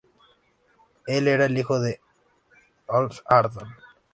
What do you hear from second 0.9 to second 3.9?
Él era el hijo de Il-Arslan.